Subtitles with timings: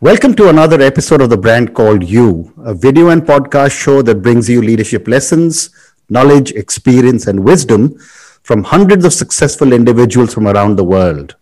[0.00, 4.16] Welcome to another episode of the brand called You, a video and podcast show that
[4.16, 5.70] brings you leadership lessons,
[6.10, 7.98] knowledge, experience, and wisdom
[8.42, 11.36] from hundreds of successful individuals from around the world.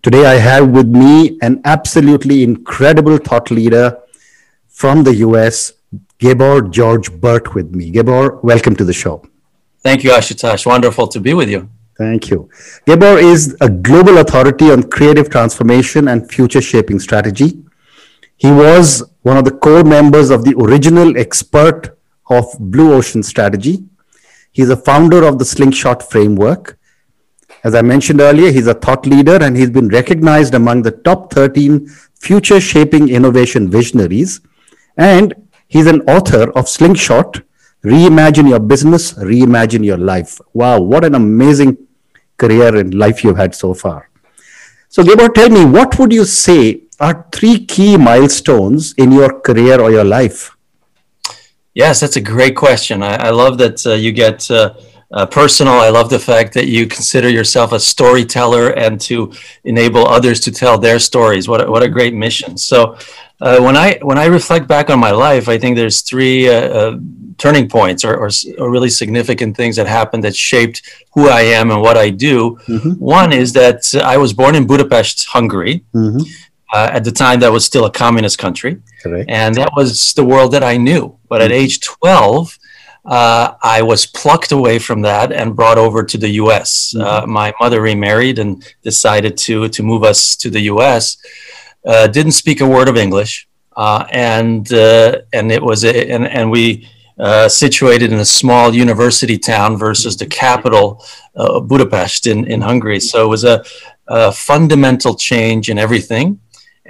[0.00, 3.98] Today, I have with me an absolutely incredible thought leader
[4.68, 5.72] from the US,
[6.18, 7.90] Gabor George Burt, with me.
[7.90, 9.24] Gabor, welcome to the show.
[9.80, 10.66] Thank you, Ashutosh.
[10.66, 11.68] Wonderful to be with you.
[11.98, 12.48] Thank you.
[12.86, 17.60] Gabor is a global authority on creative transformation and future shaping strategy.
[18.42, 21.96] He was one of the core members of the original expert
[22.28, 23.84] of Blue Ocean Strategy.
[24.50, 26.76] He's a founder of the Slingshot Framework.
[27.62, 31.32] As I mentioned earlier, he's a thought leader and he's been recognized among the top
[31.32, 34.40] 13 future shaping innovation visionaries.
[34.96, 35.34] And
[35.68, 37.42] he's an author of Slingshot
[37.84, 40.40] Reimagine Your Business, Reimagine Your Life.
[40.52, 41.78] Wow, what an amazing
[42.38, 44.10] career and life you've had so far.
[44.88, 49.80] So, Gabor, tell me, what would you say are three key milestones in your career
[49.80, 50.56] or your life?
[51.74, 53.02] Yes, that's a great question.
[53.02, 54.74] I, I love that uh, you get uh,
[55.12, 55.74] uh, personal.
[55.74, 59.32] I love the fact that you consider yourself a storyteller and to
[59.64, 61.48] enable others to tell their stories.
[61.48, 62.56] What a, what a great mission.
[62.56, 62.96] So,
[63.40, 66.52] uh, when I when I reflect back on my life, I think there's three uh,
[66.52, 66.98] uh,
[67.38, 70.82] turning points or, or, or, really significant things that happened that shaped
[71.12, 72.60] who I am and what I do.
[72.68, 72.90] Mm-hmm.
[72.92, 75.84] One is that I was born in Budapest, Hungary.
[75.92, 76.22] Mm-hmm.
[76.72, 78.80] Uh, at the time, that was still a communist country.
[79.02, 79.28] Correct.
[79.30, 81.18] And that was the world that I knew.
[81.28, 81.64] But at mm-hmm.
[81.64, 82.58] age 12,
[83.04, 86.94] uh, I was plucked away from that and brought over to the US.
[86.94, 87.06] Mm-hmm.
[87.06, 91.18] Uh, my mother remarried and decided to, to move us to the US.
[91.84, 93.48] Uh, didn't speak a word of English.
[93.76, 96.88] Uh, and, uh, and it was, a, and, and we,
[97.18, 101.04] uh, situated in a small university town versus the capital,
[101.36, 103.00] uh, Budapest in, in Hungary.
[103.00, 103.62] So it was a,
[104.08, 106.40] a, fundamental change in everything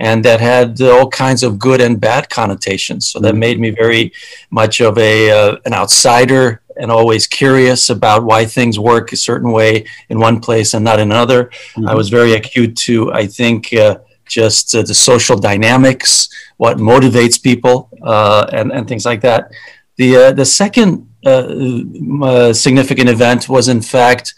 [0.02, 3.06] and that had all kinds of good and bad connotations.
[3.06, 3.38] So that mm-hmm.
[3.38, 4.12] made me very
[4.50, 9.52] much of a uh, an outsider and always curious about why things work a certain
[9.52, 11.44] way in one place and not in another.
[11.44, 11.88] Mm-hmm.
[11.88, 17.40] I was very acute to, I think, uh, just uh, the social dynamics, what motivates
[17.40, 19.42] people, uh, and and things like that.
[20.00, 20.90] The uh, the second
[21.24, 24.34] uh, significant event was, in fact,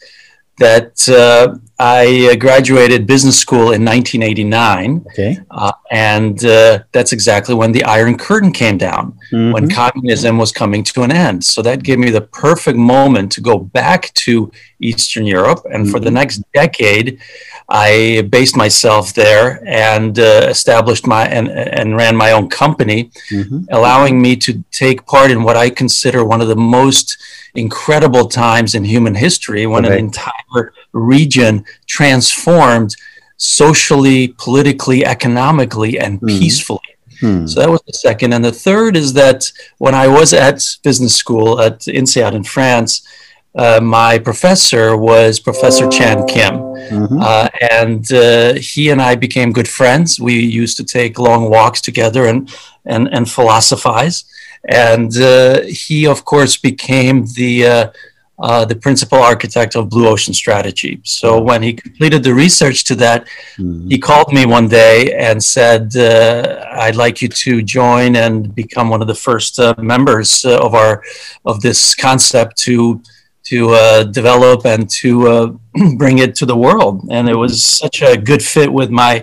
[0.59, 5.04] that uh, I graduated business school in 1989.
[5.09, 5.38] Okay.
[5.50, 9.53] Uh, and uh, that's exactly when the Iron Curtain came down, mm-hmm.
[9.53, 11.44] when communism was coming to an end.
[11.44, 15.64] So that gave me the perfect moment to go back to Eastern Europe.
[15.72, 15.93] And mm-hmm.
[15.93, 16.14] for the mm-hmm.
[16.14, 17.20] next decade,
[17.69, 23.64] I based myself there and uh, established my and, and ran my own company, mm-hmm.
[23.70, 27.16] allowing me to take part in what I consider one of the most
[27.54, 29.94] incredible times in human history when okay.
[29.94, 32.97] an entire region transformed
[33.37, 36.28] socially, politically, economically, and mm.
[36.28, 36.81] peacefully.
[37.20, 37.47] Hmm.
[37.47, 38.32] So that was the second.
[38.32, 43.06] And the third is that when I was at business school at INSEAD in France,
[43.54, 46.54] uh, my professor was Professor Chan Kim.
[46.54, 47.19] Mm-hmm.
[47.20, 50.19] Uh, and uh, he and I became good friends.
[50.19, 52.53] We used to take long walks together and,
[52.84, 54.25] and, and philosophize.
[54.69, 57.91] And uh, he, of course, became the uh,
[58.38, 61.00] uh, the principal architect of Blue Ocean Strategy.
[61.04, 63.26] So when he completed the research to that,
[63.56, 63.88] mm-hmm.
[63.88, 68.88] he called me one day and said, uh, "I'd like you to join and become
[68.88, 71.02] one of the first uh, members uh, of our
[71.44, 73.00] of this concept to."
[73.48, 75.60] To develop and to
[75.98, 79.22] bring it to the world, and it was such a good fit with my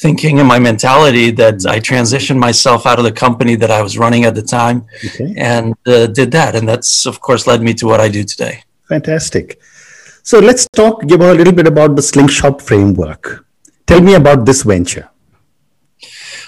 [0.00, 3.98] thinking and my mentality that I transitioned myself out of the company that I was
[3.98, 5.34] running at the time okay.
[5.36, 6.54] and uh, did that.
[6.56, 8.62] And that's, of course, led me to what I do today.
[8.88, 9.60] Fantastic.
[10.22, 13.44] So let's talk give a little bit about the Slingshot framework.
[13.86, 15.10] Tell me about this venture.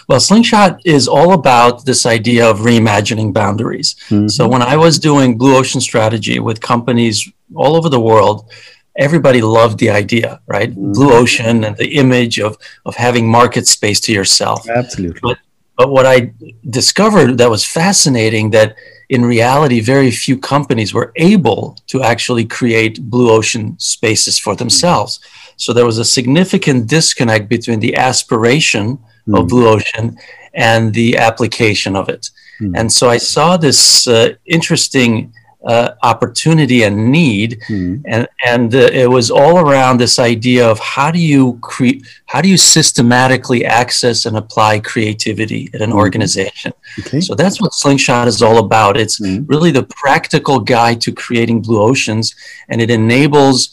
[0.09, 3.95] Well, Slingshot is all about this idea of reimagining boundaries.
[4.09, 4.29] Mm-hmm.
[4.29, 8.51] So when I was doing Blue Ocean strategy with companies all over the world,
[8.97, 10.71] everybody loved the idea, right?
[10.71, 10.92] Mm-hmm.
[10.92, 14.68] Blue ocean and the image of of having market space to yourself.
[14.68, 15.21] Absolutely.
[15.22, 15.39] But
[15.77, 16.33] but what I
[16.68, 18.77] discovered that was fascinating that
[19.09, 25.21] in reality very few companies were able to actually create blue ocean spaces for themselves.
[25.56, 29.34] So there was a significant disconnect between the aspiration mm-hmm.
[29.34, 30.18] of blue ocean
[30.54, 32.30] and the application of it.
[32.60, 32.77] Mm-hmm.
[32.77, 35.33] And so I saw this uh, interesting
[35.64, 38.03] uh, opportunity and need mm-hmm.
[38.06, 42.41] and and uh, it was all around this idea of how do you create how
[42.41, 45.98] do you systematically access and apply creativity in an mm-hmm.
[45.98, 47.20] organization okay.
[47.20, 49.44] so that's what slingshot is all about it's mm-hmm.
[49.47, 52.34] really the practical guide to creating blue oceans
[52.68, 53.72] and it enables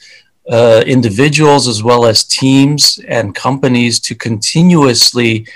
[0.50, 5.48] uh, individuals as well as teams and companies to continuously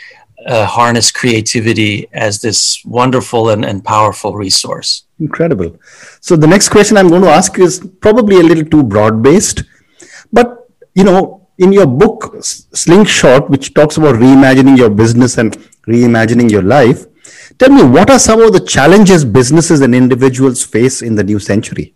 [0.45, 5.05] uh, harness creativity as this wonderful and, and powerful resource.
[5.19, 5.77] Incredible.
[6.21, 9.63] So the next question I'm going to ask is probably a little too broad based,
[10.31, 15.55] but you know, in your book Slingshot, which talks about reimagining your business and
[15.87, 17.05] reimagining your life,
[17.57, 21.39] tell me what are some of the challenges businesses and individuals face in the new
[21.39, 21.95] century?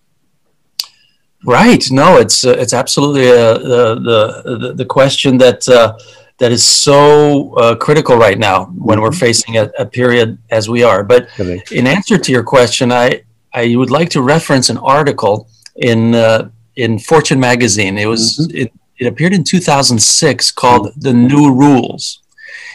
[1.45, 1.83] Right.
[1.91, 5.97] No, it's uh, it's absolutely uh, the, the the question that uh,
[6.39, 9.19] that is so uh, critical right now when we're mm-hmm.
[9.19, 11.03] facing a, a period as we are.
[11.03, 11.27] But
[11.71, 13.23] in answer to your question, I
[13.53, 17.97] I would like to reference an article in uh, in Fortune magazine.
[17.97, 18.57] It was mm-hmm.
[18.57, 20.99] it, it appeared in 2006 called mm-hmm.
[20.99, 22.21] "The New Rules."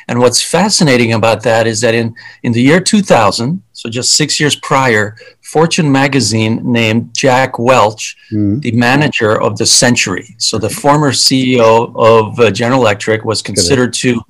[0.09, 4.41] And what's fascinating about that is that in, in the year 2000, so just six
[4.41, 5.17] years prior,
[5.53, 8.61] Fortune magazine named Jack Welch mm-hmm.
[8.61, 10.35] the manager of the century.
[10.39, 14.23] So the former CEO of uh, General Electric was considered to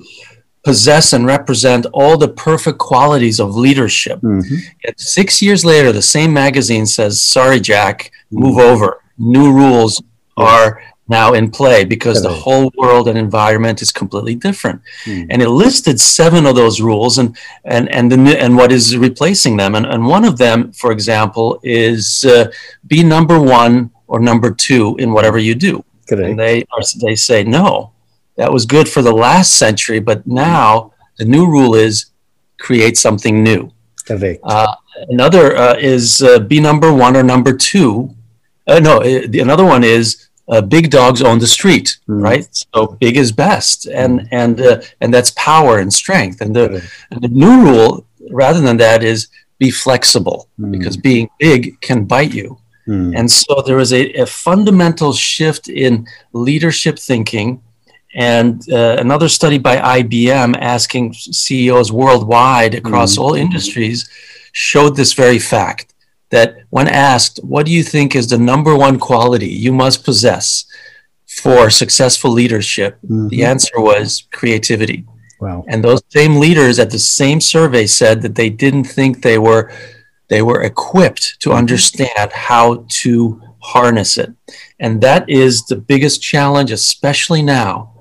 [0.64, 4.20] possess and represent all the perfect qualities of leadership.
[4.20, 4.56] Mm-hmm.
[4.84, 8.74] Yet six years later, the same magazine says, "Sorry, Jack, move mm-hmm.
[8.74, 9.00] over.
[9.16, 10.02] New rules
[10.36, 14.80] are now in play because the whole world and environment is completely different.
[15.04, 15.26] Mm.
[15.30, 19.56] And it listed seven of those rules and and and the, and what is replacing
[19.56, 19.74] them.
[19.74, 22.50] And, and one of them, for example, is uh,
[22.86, 25.84] be number one or number two in whatever you do.
[26.08, 26.30] Correct.
[26.30, 27.92] And they are, they say no,
[28.36, 32.06] that was good for the last century, but now the new rule is
[32.58, 33.72] create something new.
[34.06, 34.40] Correct.
[34.42, 34.74] Uh,
[35.08, 38.14] another uh, is uh, be number one or number two.
[38.66, 42.22] Uh, no, uh, another one is uh, big dogs on the street, mm.
[42.22, 42.46] right?
[42.74, 44.28] So big is best, and mm.
[44.32, 46.40] and uh, and that's power and strength.
[46.40, 49.28] And the, and the new rule, rather than that, is
[49.58, 50.72] be flexible mm.
[50.72, 52.58] because being big can bite you.
[52.88, 53.16] Mm.
[53.16, 57.62] And so there is a, a, fundamental shift in leadership thinking.
[58.14, 63.20] And uh, another study by IBM asking CEOs worldwide across mm.
[63.20, 64.10] all industries
[64.50, 65.91] showed this very fact
[66.32, 70.64] that when asked, what do you think is the number one quality you must possess
[71.26, 72.98] for successful leadership?
[73.04, 73.28] Mm-hmm.
[73.28, 75.04] The answer was creativity.
[75.40, 75.64] Wow.
[75.68, 79.70] And those same leaders at the same survey said that they didn't think they were
[80.28, 81.58] they were equipped to mm-hmm.
[81.58, 84.32] understand how to harness it.
[84.80, 87.92] And that is the biggest challenge, especially now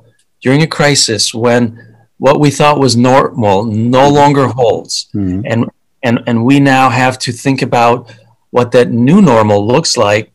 [0.42, 5.10] during a crisis when what we thought was normal no longer holds.
[5.14, 5.42] Mm-hmm.
[5.46, 5.70] And
[6.04, 8.14] and and we now have to think about
[8.50, 10.32] what that new normal looks like,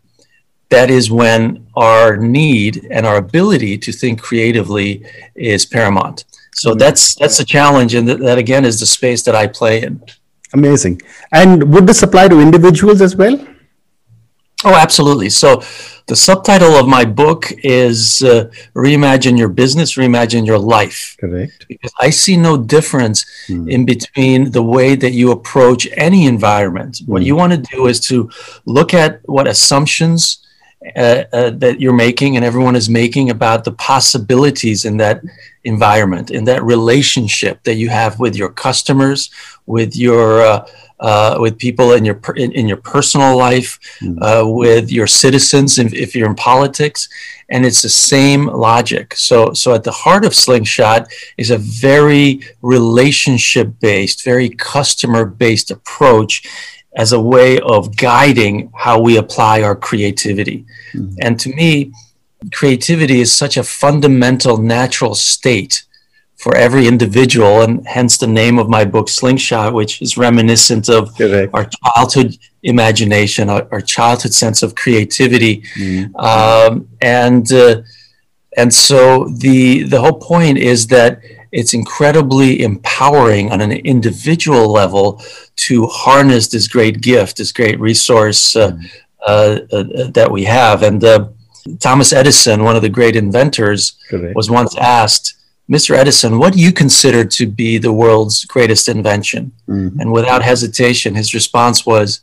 [0.71, 5.05] that is when our need and our ability to think creatively
[5.35, 6.25] is paramount.
[6.53, 6.79] So mm-hmm.
[6.79, 10.03] that's that's a challenge, and that, that again is the space that I play in.
[10.55, 11.03] Amazing.
[11.33, 13.37] And would this apply to individuals as well?
[14.64, 15.29] Oh, absolutely.
[15.29, 15.62] So
[16.06, 21.17] the subtitle of my book is uh, Reimagine Your Business, Reimagine Your Life.
[21.20, 21.67] Correct.
[21.69, 23.70] Because I see no difference mm.
[23.70, 26.97] in between the way that you approach any environment.
[26.97, 27.08] Mm.
[27.08, 27.26] What hmm.
[27.26, 28.31] you want to do is to
[28.64, 30.47] look at what assumptions
[30.94, 35.20] uh, uh, that you're making and everyone is making about the possibilities in that
[35.64, 39.31] environment, in that relationship that you have with your customers,
[39.67, 40.64] with your
[41.00, 44.16] uh, with people in your in, in your personal life, mm.
[44.22, 47.08] uh, with your citizens, if, if, you're in politics,
[47.50, 49.14] and it's the same logic.
[49.14, 55.70] So, so at the heart of Slingshot is a very relationship based, very customer based
[55.70, 56.48] approach
[56.96, 60.65] as a way of guiding how we apply our creativity.
[60.94, 61.17] Mm.
[61.20, 61.93] And to me,
[62.53, 65.84] creativity is such a fundamental natural state
[66.36, 71.16] for every individual, and hence the name of my book, Slingshot, which is reminiscent of
[71.16, 71.52] Correct.
[71.55, 76.14] our childhood imagination, our, our, childhood sense of creativity, mm-hmm.
[76.16, 77.82] um, and uh,
[78.56, 81.20] and so the the whole point is that
[81.52, 85.22] it's incredibly empowering on an individual level
[85.56, 88.76] to harness this great gift, this great resource uh,
[89.26, 91.02] uh, uh that we have, and.
[91.02, 91.28] Uh,
[91.81, 94.36] Thomas Edison, one of the great inventors, Correct.
[94.36, 95.34] was once asked,
[95.70, 95.96] Mr.
[95.96, 99.53] Edison, what do you consider to be the world's greatest invention?
[99.69, 100.01] Mm-hmm.
[100.01, 102.20] And without hesitation, his response was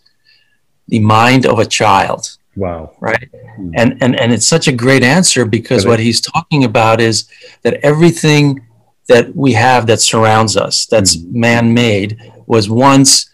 [0.87, 2.37] the mind of a child.
[2.55, 2.95] Wow.
[2.99, 3.29] Right.
[3.33, 3.71] Mm-hmm.
[3.75, 7.27] And, and, and it's such a great answer because what he's talking about is
[7.63, 8.65] that everything
[9.07, 11.39] that we have that surrounds us, that's mm-hmm.
[11.39, 13.29] man made, was once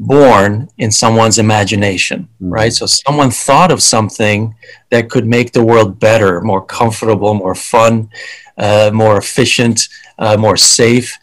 [0.00, 2.52] born in someone's imagination, mm-hmm.
[2.52, 2.72] right?
[2.72, 4.54] So someone thought of something
[4.90, 8.08] that could make the world better, more comfortable, more fun,
[8.56, 9.88] uh, more efficient,
[10.18, 11.16] uh, more safe,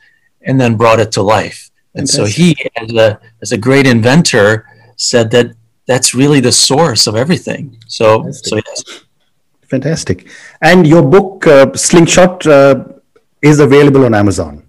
[0.43, 1.71] and then brought it to life.
[1.95, 5.55] And so he, as a, as a great inventor, said that
[5.87, 7.77] that's really the source of everything.
[7.87, 8.47] So, Fantastic.
[8.47, 9.03] so yes.
[9.63, 10.27] Fantastic.
[10.61, 12.85] And your book, uh, Slingshot, uh,
[13.41, 14.63] is available on Amazon.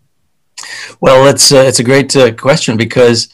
[1.01, 3.29] Well, it's uh, it's a great uh, question because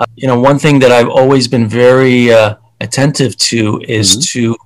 [0.00, 4.20] uh, you know one thing that I've always been very uh, attentive to is mm-hmm.
[4.32, 4.56] to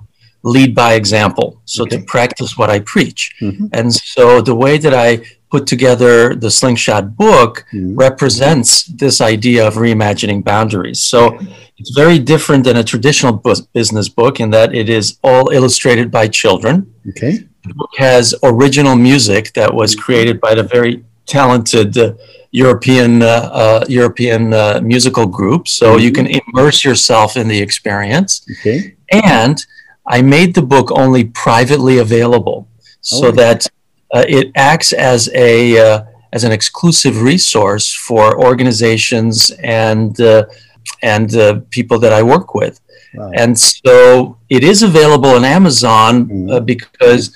[0.44, 1.60] lead by example.
[1.64, 1.98] So okay.
[1.98, 3.66] to practice what I preach, mm-hmm.
[3.72, 7.94] and so the way that I put together the Slingshot book mm-hmm.
[7.94, 11.00] represents this idea of reimagining boundaries.
[11.02, 11.38] So
[11.78, 16.10] it's very different than a traditional bu- business book in that it is all illustrated
[16.10, 16.92] by children.
[17.10, 17.34] Okay.
[17.64, 22.14] The book has original music that was created by the very talented uh,
[22.54, 26.04] European uh, uh, European uh, musical group, so mm-hmm.
[26.04, 28.46] you can immerse yourself in the experience.
[28.60, 28.94] Okay.
[29.10, 29.58] And
[30.06, 32.68] I made the book only privately available,
[33.00, 33.66] so oh, that
[34.14, 35.54] uh, it acts as a
[35.86, 40.16] uh, as an exclusive resource for organizations and
[41.02, 41.28] and
[41.70, 42.80] people that I work with.
[43.14, 43.32] Wow.
[43.34, 46.64] And so it is available on Amazon mm-hmm.
[46.64, 47.34] because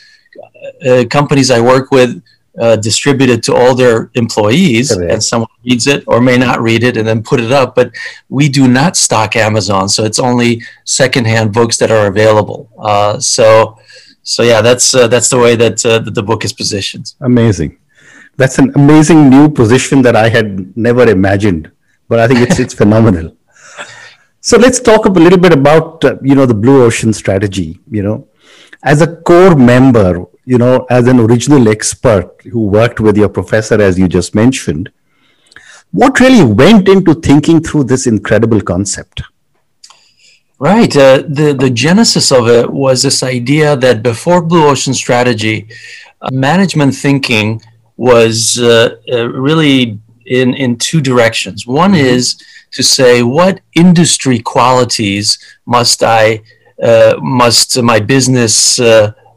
[1.10, 2.22] companies I work with
[2.60, 5.12] uh, distributed to all their employees okay.
[5.12, 7.94] and someone reads it or may not read it and then put it up but
[8.28, 12.70] we do not stock amazon so it's only secondhand books that are available.
[12.78, 13.78] Uh, so
[14.22, 17.14] so yeah that's uh, that's the way that, uh, that the book is positioned.
[17.20, 17.78] Amazing.
[18.36, 21.70] That's an amazing new position that i had never imagined
[22.08, 23.34] but i think it's it's phenomenal.
[24.40, 28.02] So let's talk a little bit about uh, you know the blue ocean strategy you
[28.02, 28.28] know.
[28.82, 33.78] As a core member you know, as an original expert who worked with your professor,
[33.82, 34.90] as you just mentioned,
[35.90, 39.20] what really went into thinking through this incredible concept?
[40.58, 40.96] Right.
[40.96, 45.68] Uh, the, the genesis of it was this idea that before Blue Ocean Strategy,
[46.22, 47.60] uh, management thinking
[47.98, 51.66] was uh, uh really in, in two directions.
[51.66, 52.14] One mm-hmm.
[52.16, 56.42] is to say, what industry qualities must I,
[56.82, 58.80] uh, must my business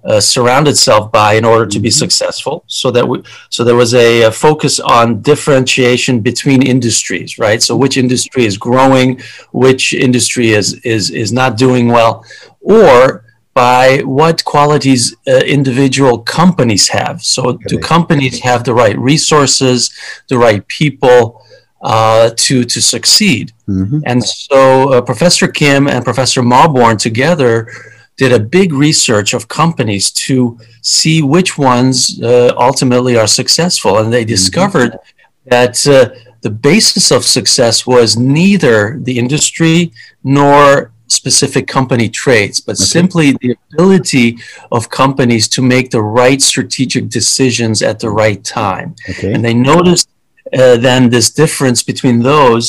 [0.04, 1.94] uh, surround itself by in order to be mm-hmm.
[1.94, 2.64] successful.
[2.68, 7.62] So that we, so there was a, a, focus on differentiation between industries, right?
[7.62, 12.26] So which industry is growing, which industry is is is not doing well,
[12.62, 17.22] or by what qualities uh, individual companies have.
[17.22, 19.92] So do companies have the right resources,
[20.30, 21.44] the right people?
[21.84, 24.02] Uh, to to succeed, mm-hmm.
[24.06, 27.68] and so uh, Professor Kim and Professor Mauborgne together
[28.22, 30.36] did a big research of companies to
[30.84, 33.98] see which ones uh, ultimately are successful.
[33.98, 34.38] And they mm-hmm.
[34.38, 35.50] discovered mm-hmm.
[35.56, 39.92] that uh, the basis of success was neither the industry
[40.24, 42.84] nor specific company traits, but okay.
[42.98, 44.38] simply the ability
[44.72, 48.96] of companies to make the right strategic decisions at the right time.
[49.10, 49.34] Okay.
[49.34, 50.08] And they noticed
[50.54, 52.66] uh, then this difference between those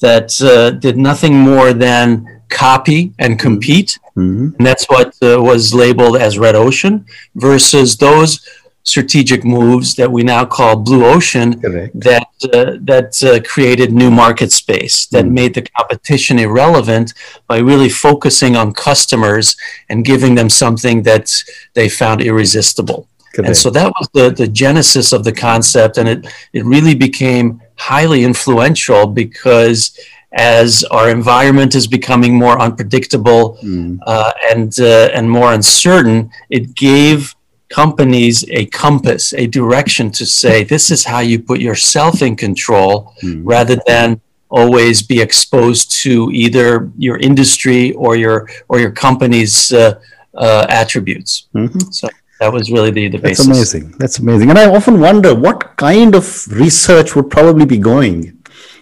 [0.00, 4.56] that uh, did nothing more than copy and compete Mm-hmm.
[4.56, 8.46] And that's what uh, was labeled as red ocean versus those
[8.82, 12.00] strategic moves that we now call blue ocean Correct.
[12.00, 15.32] that uh, that uh, created new market space that mm.
[15.32, 17.12] made the competition irrelevant
[17.48, 19.56] by really focusing on customers
[19.88, 21.34] and giving them something that
[21.74, 23.48] they found irresistible Correct.
[23.48, 27.60] and so that was the, the genesis of the concept and it it really became
[27.76, 29.98] highly influential because
[30.36, 33.98] as our environment is becoming more unpredictable mm.
[34.06, 37.34] uh, and uh, and more uncertain, it gave
[37.68, 43.14] companies a compass, a direction to say this is how you put yourself in control,
[43.22, 43.40] mm.
[43.44, 49.98] rather than always be exposed to either your industry or your or your company's uh,
[50.34, 51.48] uh attributes.
[51.54, 51.90] Mm-hmm.
[51.90, 52.08] So
[52.40, 53.46] that was really the, the basis.
[53.46, 53.94] That's amazing.
[53.98, 54.50] That's amazing.
[54.50, 58.36] And I often wonder what kind of research would probably be going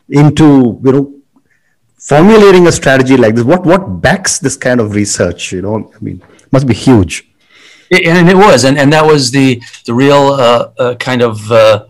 [0.08, 1.14] into you know
[2.04, 5.98] formulating a strategy like this what what backs this kind of research you know i
[6.04, 7.26] mean must be huge
[7.90, 11.86] and it was and, and that was the the real uh, uh, kind of uh,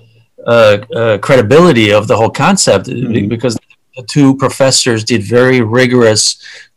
[0.47, 3.29] uh, uh credibility of the whole concept mm-hmm.
[3.29, 3.59] because
[3.97, 6.23] the two professors did very rigorous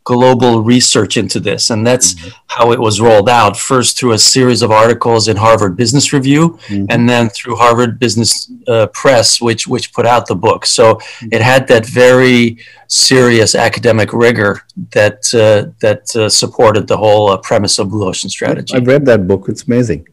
[0.08, 1.68] global research into this.
[1.68, 2.28] And that's mm-hmm.
[2.46, 6.58] how it was rolled out first through a series of articles in Harvard Business Review
[6.68, 6.86] mm-hmm.
[6.88, 10.64] and then through Harvard Business uh, Press, which, which put out the book.
[10.64, 11.28] So mm-hmm.
[11.34, 14.62] it had that very serious academic rigor
[14.96, 18.74] that, uh, that uh, supported the whole uh, premise of Blue Ocean Strategy.
[18.74, 20.08] I've read that book, it's amazing.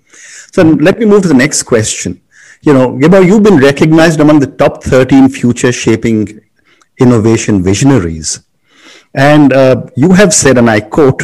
[0.51, 2.21] So let me move to the next question.
[2.63, 6.41] You know, Gabor, you've been recognized among the top 13 future shaping
[6.99, 8.44] innovation visionaries.
[9.15, 11.23] And uh, you have said, and I quote,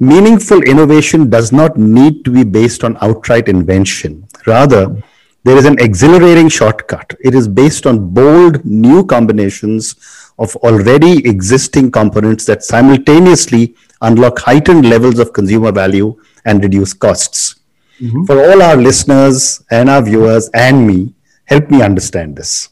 [0.00, 4.26] meaningful innovation does not need to be based on outright invention.
[4.46, 4.96] Rather,
[5.44, 7.14] there is an exhilarating shortcut.
[7.20, 9.94] It is based on bold new combinations
[10.38, 17.56] of already existing components that simultaneously unlock heightened levels of consumer value and reduce costs.
[18.00, 18.24] Mm-hmm.
[18.24, 21.12] For all our listeners and our viewers and me,
[21.44, 22.70] help me understand this.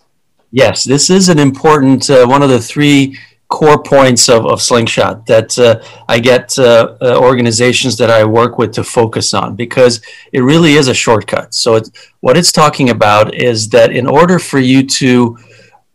[0.50, 5.26] yes, this is an important uh, one of the three core points of, of Slingshot
[5.26, 10.02] that uh, I get uh, uh, organizations that I work with to focus on because
[10.32, 11.54] it really is a shortcut.
[11.54, 11.88] So, it,
[12.20, 15.38] what it's talking about is that in order for you to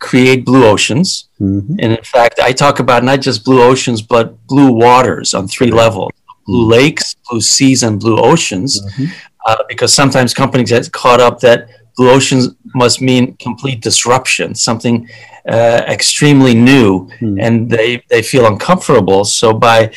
[0.00, 1.76] create blue oceans, mm-hmm.
[1.78, 5.70] and in fact, I talk about not just blue oceans, but blue waters on three
[5.70, 6.10] levels
[6.46, 6.72] blue mm-hmm.
[6.72, 8.82] lakes, blue seas, and blue oceans.
[8.82, 9.04] Mm-hmm.
[9.46, 15.08] Uh, because sometimes companies get caught up that blue oceans must mean complete disruption, something
[15.48, 17.40] uh, extremely new, mm.
[17.40, 19.24] and they, they feel uncomfortable.
[19.24, 19.92] So by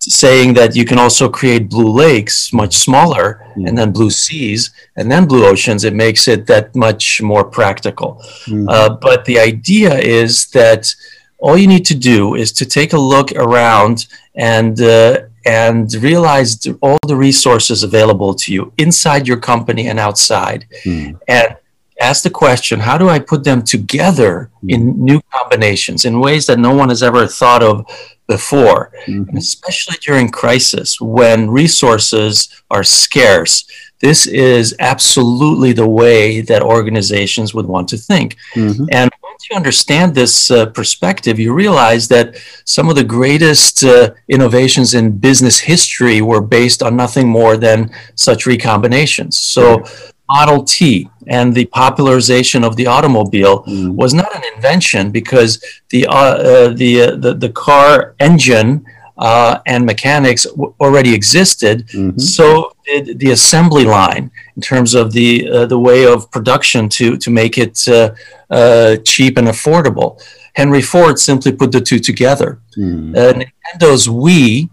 [0.00, 3.66] saying that you can also create blue lakes much smaller mm.
[3.66, 8.22] and then blue seas and then blue oceans it makes it that much more practical
[8.44, 8.66] mm.
[8.68, 10.94] uh, but the idea is that
[11.38, 16.66] all you need to do is to take a look around and uh, and realize
[16.82, 21.18] all the resources available to you inside your company and outside mm.
[21.28, 21.56] and
[22.00, 24.74] ask the question how do i put them together mm.
[24.74, 27.86] in new combinations in ways that no one has ever thought of
[28.26, 29.36] before mm-hmm.
[29.36, 33.64] especially during crisis when resources are scarce
[34.00, 38.84] this is absolutely the way that organizations would want to think mm-hmm.
[38.92, 39.10] and
[39.46, 42.34] once you understand this uh, perspective you realize that
[42.64, 47.90] some of the greatest uh, innovations in business history were based on nothing more than
[48.14, 53.94] such recombinations so mm-hmm Model T and the popularization of the automobile mm.
[53.94, 58.84] was not an invention because the uh, uh, the, uh, the the car engine
[59.18, 61.86] uh, and mechanics w- already existed.
[61.88, 62.18] Mm-hmm.
[62.18, 67.16] So did the assembly line in terms of the uh, the way of production to
[67.16, 70.20] to make it uh, cheap and affordable.
[70.54, 72.60] Henry Ford simply put the two together.
[72.78, 73.14] Mm.
[73.14, 74.70] Nintendo's Wii,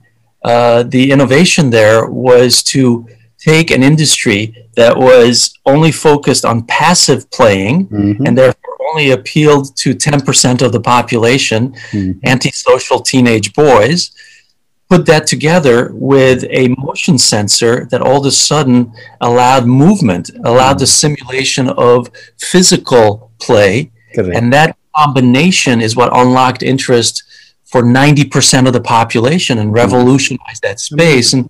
[0.90, 3.06] the innovation there was to
[3.38, 8.26] take an industry that was only focused on passive playing mm-hmm.
[8.26, 12.20] and therefore only appealed to 10% of the population, mm-hmm.
[12.26, 14.12] antisocial teenage boys,
[14.94, 20.78] put that together with a motion sensor that all of a sudden allowed movement, allowed
[20.78, 23.92] the simulation of physical play.
[24.14, 24.36] Correct.
[24.38, 27.24] And that combination is what unlocked interest
[27.66, 31.34] for 90% of the population and revolutionized that space.
[31.34, 31.50] And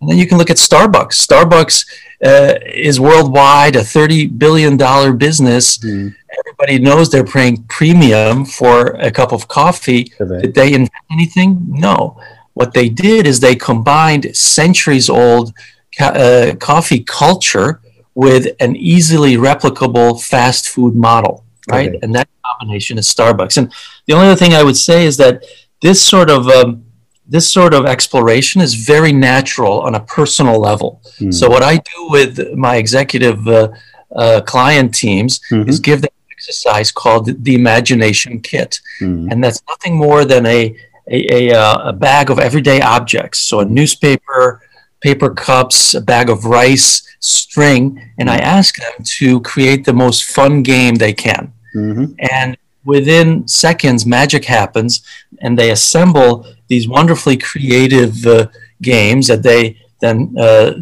[0.00, 1.14] and then you can look at Starbucks.
[1.28, 1.86] Starbucks
[2.24, 4.78] uh, is worldwide a $30 billion
[5.18, 5.76] business.
[5.76, 6.14] Mm.
[6.38, 10.04] Everybody knows they're paying premium for a cup of coffee.
[10.18, 11.58] Did they invent anything?
[11.68, 12.18] No.
[12.60, 15.54] What they did is they combined centuries old
[15.98, 17.80] uh, coffee culture
[18.14, 21.88] with an easily replicable fast food model, right?
[21.88, 21.98] Okay.
[22.02, 23.56] And that combination is Starbucks.
[23.56, 23.72] And
[24.06, 25.42] the only other thing I would say is that
[25.80, 26.84] this sort of um,
[27.26, 31.00] this sort of exploration is very natural on a personal level.
[31.18, 31.32] Mm.
[31.32, 32.32] So what I do with
[32.66, 33.68] my executive uh,
[34.14, 35.66] uh, client teams mm-hmm.
[35.66, 39.30] is give them an exercise called the imagination kit, mm.
[39.30, 40.76] and that's nothing more than a
[41.10, 43.40] a, a uh, a, bag of everyday objects.
[43.40, 44.62] So a newspaper,
[45.00, 50.24] paper cups, a bag of rice, string, and I ask them to create the most
[50.24, 51.52] fun game they can.
[51.74, 52.14] Mm-hmm.
[52.30, 55.02] And within seconds, magic happens,
[55.40, 58.46] and they assemble these wonderfully creative uh,
[58.80, 60.74] games that they then uh,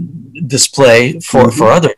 [0.46, 1.58] display for, mm-hmm.
[1.58, 1.94] for others.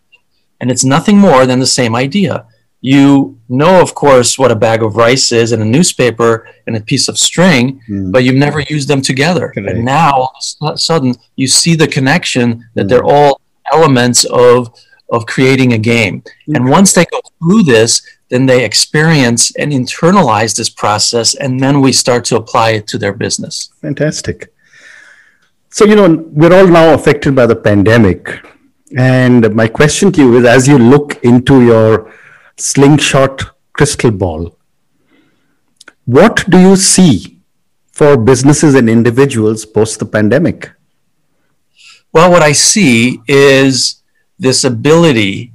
[0.61, 2.47] And it's nothing more than the same idea.
[2.83, 6.81] You know, of course, what a bag of rice is and a newspaper and a
[6.81, 8.11] piece of string, mm.
[8.11, 9.53] but you've never used them together.
[9.55, 10.12] And now,
[10.61, 12.88] all of a sudden, you see the connection that mm.
[12.88, 13.40] they're all
[13.71, 14.75] elements of,
[15.11, 16.23] of creating a game.
[16.49, 16.57] Mm.
[16.57, 21.81] And once they go through this, then they experience and internalize this process, and then
[21.81, 23.71] we start to apply it to their business.
[23.83, 24.55] Fantastic.
[25.69, 28.29] So, you know, we're all now affected by the pandemic.
[28.97, 32.12] And my question to you is as you look into your
[32.61, 34.57] slingshot crystal ball,
[36.05, 37.38] what do you see
[37.92, 40.70] for businesses and individuals post the pandemic?
[42.12, 44.03] Well, what I see is
[44.38, 45.53] this ability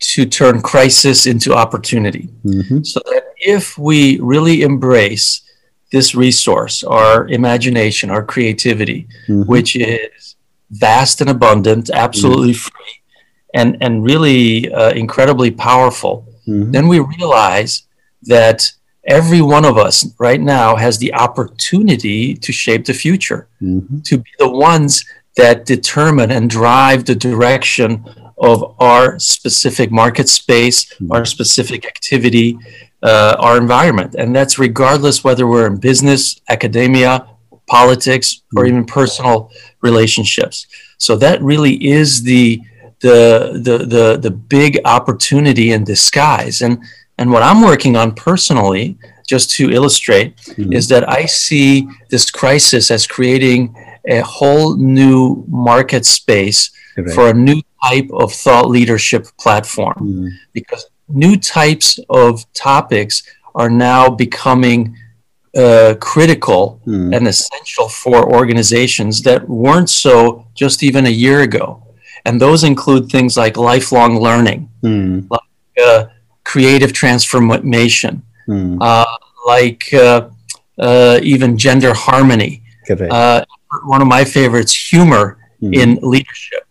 [0.00, 2.28] to turn crisis into opportunity.
[2.44, 2.82] Mm-hmm.
[2.84, 5.42] So that if we really embrace
[5.90, 9.50] this resource, our imagination, our creativity, mm-hmm.
[9.50, 10.36] which is
[10.70, 12.68] vast and abundant, absolutely mm-hmm.
[12.68, 13.02] free,
[13.54, 16.70] and, and really uh, incredibly powerful, mm-hmm.
[16.72, 17.86] then we realize
[18.22, 18.72] that
[19.06, 24.00] every one of us right now has the opportunity to shape the future, mm-hmm.
[24.00, 25.04] to be the ones
[25.36, 28.04] that determine and drive the direction
[28.38, 31.12] of our specific market space, mm-hmm.
[31.12, 32.58] our specific activity,
[33.02, 34.14] uh, our environment.
[34.16, 37.26] And that's regardless whether we're in business, academia,
[37.68, 38.68] politics, or hmm.
[38.70, 40.66] even personal relationships.
[40.98, 42.60] So that really is the
[43.00, 46.60] the the the, the big opportunity in disguise.
[46.62, 46.78] And
[47.18, 50.72] And what I'm working on personally, just to illustrate, mm-hmm.
[50.72, 53.74] is that I see this crisis as creating
[54.06, 56.70] a whole new market space
[57.14, 59.94] for a new type of thought leadership platform.
[59.98, 60.28] Mm-hmm.
[60.52, 63.22] Because new types of topics
[63.54, 64.96] are now becoming
[65.56, 67.14] uh, critical mm.
[67.16, 71.82] and essential for organizations that weren't so just even a year ago.
[72.24, 75.26] And those include things like lifelong learning, mm.
[75.30, 75.40] like
[75.82, 76.06] uh,
[76.44, 78.78] creative transformation, mm.
[78.80, 80.28] uh, like uh,
[80.78, 82.62] uh, even gender harmony.
[82.90, 83.44] Uh,
[83.84, 85.74] one of my favorites, humor hmm.
[85.74, 86.66] in leadership.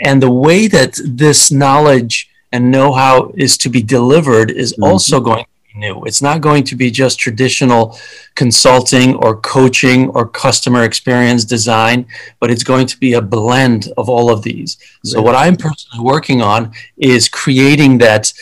[0.00, 4.84] And the way that this knowledge and know how is to be delivered is mm-hmm.
[4.84, 6.04] also going new.
[6.04, 7.98] It's not going to be just traditional
[8.34, 12.06] consulting or coaching or customer experience design,
[12.40, 14.78] but it's going to be a blend of all of these.
[15.04, 18.32] So, what I'm personally working on is creating that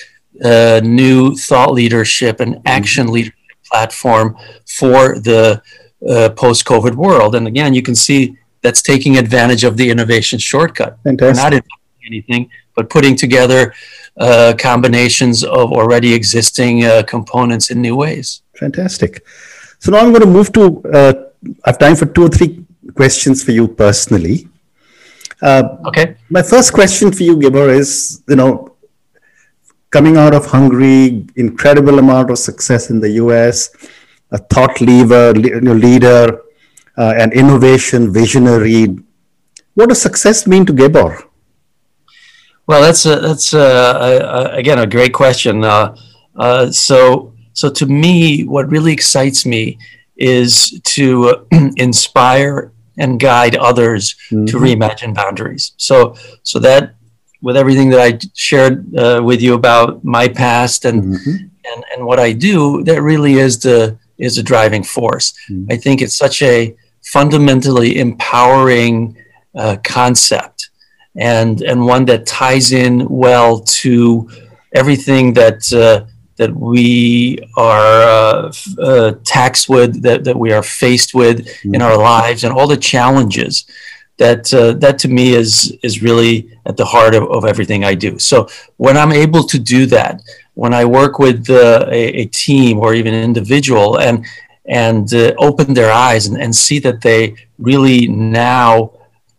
[0.45, 2.67] uh, new thought leadership and mm-hmm.
[2.67, 3.35] action leadership
[3.71, 5.63] platform for the
[6.09, 7.35] uh, post COVID world.
[7.35, 10.99] And again, you can see that's taking advantage of the innovation shortcut.
[11.05, 11.37] Fantastic.
[11.37, 11.65] We're not
[12.07, 13.75] anything, but putting together
[14.17, 18.43] uh, combinations of already existing uh, components in new ways.
[18.55, 19.25] Fantastic.
[19.79, 21.13] So now I'm going to move to, uh,
[21.65, 24.49] I have time for two or three questions for you personally.
[25.41, 26.17] Uh, okay.
[26.31, 28.77] My first question for you, Gabor, is, you know,
[29.91, 33.71] coming out of Hungary, incredible amount of success in the US,
[34.31, 36.43] a thought leader, leader,
[36.97, 38.99] uh, an innovation visionary.
[39.75, 41.19] What does success mean to Gabor?
[42.67, 45.65] Well, that's a, that's a, a, again a great question.
[45.65, 45.97] Uh,
[46.37, 49.79] uh, so so to me, what really excites me
[50.17, 51.47] is to
[51.77, 54.47] inspire and guide others mm-hmm.
[54.47, 55.73] to reimagine boundaries.
[55.77, 56.95] So so that
[57.41, 61.31] with everything that I shared uh, with you about my past and, mm-hmm.
[61.31, 65.35] and and what I do, that really is the is a driving force.
[65.51, 65.73] Mm-hmm.
[65.73, 69.17] I think it's such a fundamentally empowering
[69.57, 70.71] uh, concept
[71.17, 74.31] and and one that ties in well to
[74.75, 81.15] everything that uh, that we are uh, uh, taxed with, that, that we are faced
[81.15, 81.75] with mm-hmm.
[81.75, 83.65] in our lives, and all the challenges
[84.19, 87.95] that uh, that to me is is really at the heart of, of everything I
[87.95, 88.19] do.
[88.19, 90.23] So when I'm able to do that,
[90.55, 94.25] when I work with uh, a, a, team or even an individual, and
[94.67, 98.93] and uh, open their eyes and, and see that they really now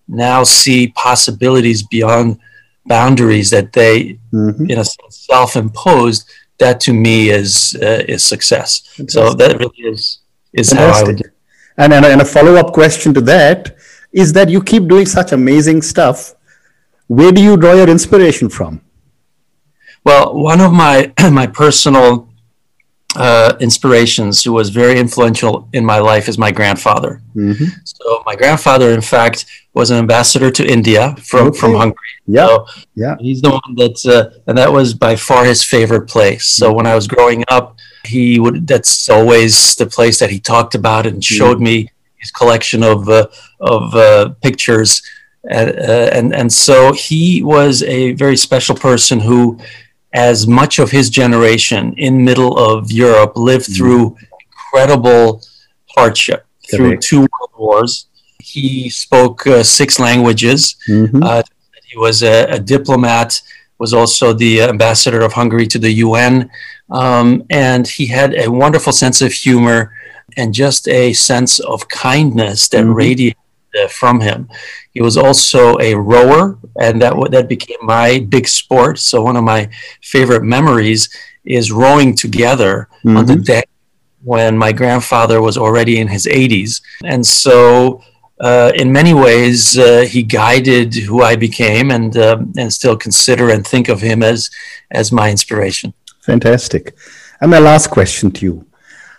[0.07, 2.39] now see possibilities beyond
[2.85, 4.69] boundaries that they, mm-hmm.
[4.69, 6.29] in a sense, self-imposed.
[6.59, 8.81] That to me is uh, is success.
[8.95, 9.09] Fantastic.
[9.09, 10.19] So that really is
[10.53, 10.97] is Fantastic.
[10.97, 11.17] how I would.
[11.17, 11.29] Do.
[11.77, 13.75] And, and and a follow-up question to that
[14.11, 16.35] is that you keep doing such amazing stuff.
[17.07, 18.81] Where do you draw your inspiration from?
[20.05, 22.29] Well, one of my my personal
[23.15, 27.21] uh, inspirations who was very influential in my life is my grandfather.
[27.35, 27.65] Mm-hmm.
[27.83, 31.59] So my grandfather, in fact, was an ambassador to India from, okay.
[31.59, 31.97] from Hungary.
[32.27, 33.15] Yeah, so yeah.
[33.19, 36.45] He's the one that, uh, and that was by far his favorite place.
[36.47, 36.77] So mm-hmm.
[36.77, 38.67] when I was growing up, he would.
[38.67, 41.63] That's always the place that he talked about and showed mm-hmm.
[41.63, 43.27] me his collection of uh,
[43.59, 45.01] of uh, pictures.
[45.49, 49.59] Uh, and and so he was a very special person who
[50.13, 54.15] as much of his generation in middle of Europe lived mm through
[54.73, 55.41] incredible
[55.95, 58.07] hardship through two world wars.
[58.39, 60.75] He spoke uh, six languages.
[60.87, 61.23] Mm-hmm.
[61.23, 61.43] Uh,
[61.83, 63.41] he was a, a, diplomat,
[63.77, 66.49] was also the ambassador of Hungary to the UN,
[66.89, 69.93] um, and he had a wonderful sense of humor
[70.37, 72.93] and just a sense of kindness that mm-hmm.
[72.93, 73.42] radiated
[73.81, 74.49] uh, from him.
[74.91, 78.99] He was also a rower, and that that became my big sport.
[78.99, 79.69] So one of my
[80.01, 81.09] favorite memories
[81.43, 83.17] is rowing together mm-hmm.
[83.17, 83.43] on the mm-hmm.
[83.43, 83.69] deck
[84.23, 88.01] when my grandfather was already in his 80s, and so.
[88.39, 93.49] Uh, in many ways, uh, he guided who I became, and uh, and still consider
[93.51, 94.49] and think of him as
[94.91, 95.93] as my inspiration.
[96.21, 96.95] Fantastic.
[97.39, 98.65] And my last question to you: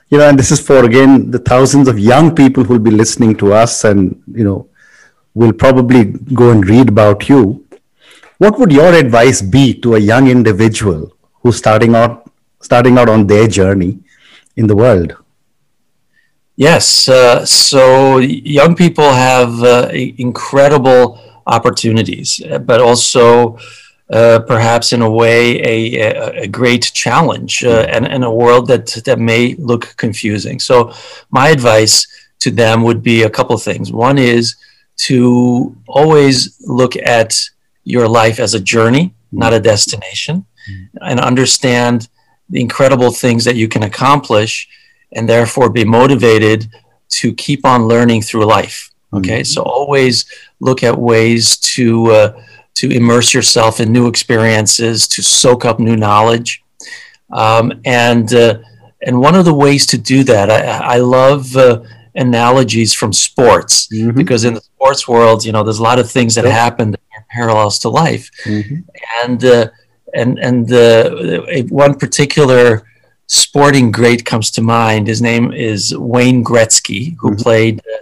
[0.08, 2.90] you know, and this is for again the thousands of young people who will be
[2.90, 4.68] listening to us and, you know,
[5.34, 7.66] will probably go and read about you.
[8.38, 13.26] What would your advice be to a young individual who's starting out starting out on
[13.26, 13.98] their journey
[14.56, 15.16] in the world?
[16.56, 17.08] Yes.
[17.08, 23.58] Uh, so young people have uh, incredible opportunities, but also
[24.10, 28.86] uh, perhaps in a way a, a, great challenge uh, and, and a world that,
[29.06, 30.60] that may look confusing.
[30.60, 30.92] So,
[31.30, 32.06] my advice
[32.40, 33.90] to them would be a couple of things.
[33.90, 34.56] One is
[34.96, 37.40] to always look at
[37.84, 40.98] your life as a journey, not a destination, mm-hmm.
[41.00, 42.08] and understand
[42.50, 44.68] the incredible things that you can accomplish
[45.12, 46.68] and therefore be motivated
[47.08, 48.90] to keep on learning through life.
[49.14, 49.44] Okay, mm-hmm.
[49.44, 50.26] so always
[50.60, 52.42] look at ways to uh,
[52.74, 56.62] to immerse yourself in new experiences, to soak up new knowledge,
[57.32, 58.58] um, and uh,
[59.02, 61.82] and one of the ways to do that, I, I love uh,
[62.14, 64.16] analogies from sports mm-hmm.
[64.16, 66.52] because in the sports world, you know, there's a lot of things that yep.
[66.52, 68.80] happen that are parallels to life, mm-hmm.
[69.24, 69.68] and uh,
[70.14, 71.10] and and uh,
[71.68, 72.86] one particular
[73.26, 75.06] sporting great comes to mind.
[75.06, 77.42] His name is Wayne Gretzky, who mm-hmm.
[77.42, 77.98] played uh,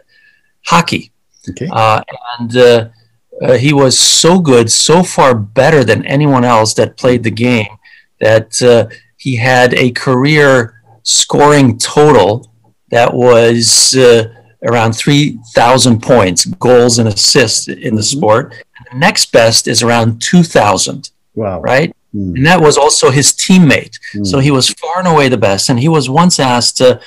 [0.66, 1.12] hockey.
[1.48, 1.68] Okay.
[1.72, 2.02] Uh,
[2.38, 2.90] and
[3.40, 7.79] uh, he was so good, so far better than anyone else that played the game,
[8.21, 12.53] that uh, he had a career scoring total
[12.90, 14.33] that was uh,
[14.64, 18.18] around 3,000 points, goals and assists in the mm-hmm.
[18.18, 18.55] sport.
[18.92, 21.11] The next best is around 2,000.
[21.35, 21.61] Wow.
[21.61, 21.95] Right?
[22.14, 22.37] Mm.
[22.37, 23.99] And that was also his teammate.
[24.14, 24.27] Mm.
[24.27, 25.71] So he was far and away the best.
[25.71, 26.99] And he was once asked, uh,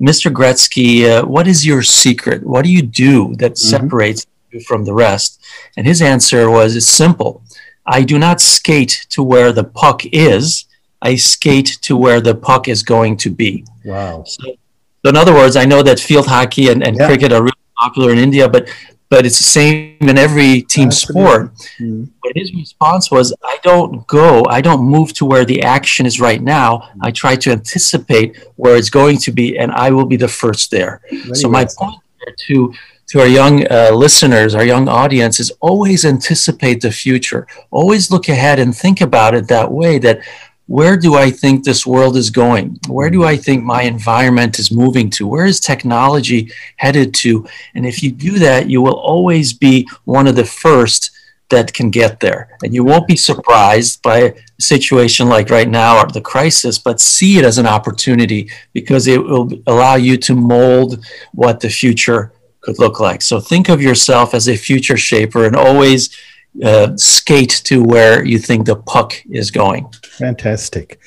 [0.00, 0.32] Mr.
[0.32, 2.46] Gretzky, uh, what is your secret?
[2.46, 3.68] What do you do that mm-hmm.
[3.68, 4.26] separates
[4.60, 5.40] from the rest?
[5.76, 7.42] And his answer was, it's simple.
[7.86, 10.66] I do not skate to where the puck is.
[11.00, 13.64] I skate to where the puck is going to be.
[13.84, 14.24] Wow.
[14.24, 14.56] So,
[15.04, 17.06] so in other words, I know that field hockey and, and yeah.
[17.08, 18.68] cricket are really popular in India, but
[19.12, 21.54] but it's the same in every team sport.
[21.78, 22.04] Mm-hmm.
[22.22, 26.18] But his response was, I don't go, I don't move to where the action is
[26.18, 26.78] right now.
[26.78, 27.04] Mm-hmm.
[27.04, 30.70] I try to anticipate where it's going to be, and I will be the first
[30.70, 31.02] there.
[31.10, 32.00] Very so, my point
[32.46, 32.72] to
[33.12, 37.46] to our young uh, listeners, our young audience, is always anticipate the future.
[37.70, 39.98] Always look ahead and think about it that way.
[39.98, 40.22] That
[40.66, 42.78] where do I think this world is going?
[42.88, 45.26] Where do I think my environment is moving to?
[45.26, 47.46] Where is technology headed to?
[47.74, 51.10] And if you do that, you will always be one of the first
[51.50, 52.56] that can get there.
[52.64, 56.98] And you won't be surprised by a situation like right now or the crisis, but
[56.98, 62.32] see it as an opportunity because it will allow you to mold what the future
[62.62, 63.22] could look like.
[63.22, 66.16] So think of yourself as a future shaper and always
[66.62, 69.90] uh, skate to where you think the puck is going.
[70.18, 70.98] Fantastic.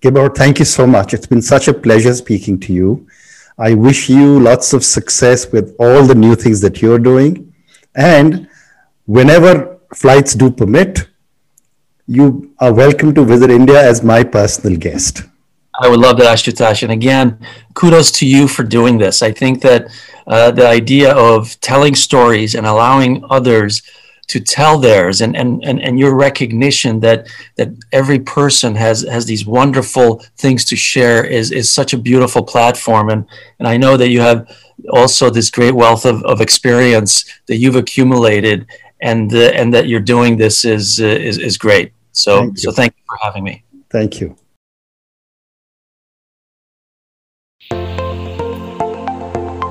[0.00, 1.14] Gabor, thank you so much.
[1.14, 3.06] It's been such a pleasure speaking to you.
[3.58, 7.52] I wish you lots of success with all the new things that you're doing.
[7.94, 8.48] And
[9.06, 11.08] whenever flights do permit,
[12.06, 15.22] you are welcome to visit India as my personal guest.
[15.80, 16.82] I would love that, Ashutosh.
[16.82, 17.38] And again,
[17.74, 19.22] kudos to you for doing this.
[19.22, 19.88] I think that
[20.26, 23.82] uh, the idea of telling stories and allowing others
[24.26, 29.26] to tell theirs and, and, and, and your recognition that that every person has has
[29.26, 33.10] these wonderful things to share is is such a beautiful platform.
[33.10, 33.26] And
[33.58, 34.48] and I know that you have
[34.90, 38.66] also this great wealth of, of experience that you've accumulated
[39.02, 41.92] and uh, and that you're doing this is uh, is, is great.
[42.12, 43.62] So thank so thank you for having me.
[43.90, 44.36] Thank you